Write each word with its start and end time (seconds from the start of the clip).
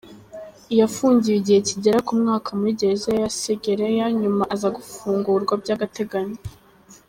Yafungiwe 0.79 1.37
igihe 1.41 1.59
kigera 1.69 1.97
ku 2.07 2.13
mwaka 2.21 2.49
muri 2.57 2.77
Gereza 2.79 3.09
ya 3.21 3.29
Segerea 3.39 4.05
nyuma 4.21 4.43
aza 4.53 4.69
gufungurwa 4.77 5.53
by’agateganyo. 5.61 6.39